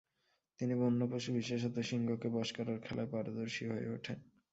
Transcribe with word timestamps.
তিনি 0.59 0.73
বন্য 0.75 1.01
পশু 1.11 1.29
বিশেষতঃ 1.33 1.83
সিংহকে 1.83 2.27
বশ 2.29 2.49
করার 2.51 2.77
খেলায় 2.79 3.09
পারদর্শী 3.11 3.63
হয়ে 3.65 3.87
ওঠেন। 3.89 4.17